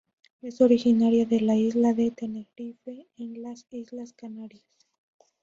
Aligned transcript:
Es 0.41 0.61
originaria 0.61 1.27
de 1.27 1.41
la 1.41 1.55
isla 1.55 1.93
de 1.93 2.09
Tenerife 2.09 3.05
en 3.19 3.43
las 3.43 3.67
Islas 3.69 4.13
Canarias. 4.13 4.65